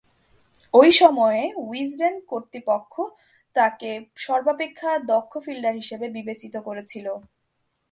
[0.73, 2.93] ঐ সময়ে উইজডেন কর্তৃপক্ষ
[3.55, 3.89] তাকে
[4.17, 7.07] সর্বাপেক্ষা দক্ষ ফিল্ডার হিসেবে বিবেচিত করেছিল।